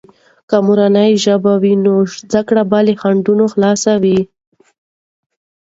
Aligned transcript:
که 0.49 0.57
مورنۍ 0.65 1.11
ژبه 1.23 1.53
وي، 1.61 1.73
نو 1.85 1.93
زده 2.19 2.41
کړه 2.47 2.63
به 2.69 2.79
له 2.87 2.93
خنډونو 3.01 3.45
خالي 3.51 3.95
وي. 4.03 4.19